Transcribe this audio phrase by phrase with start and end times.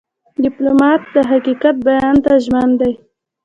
[0.43, 2.93] ډيپلومات د حقیقت بیان ته ژمن دی.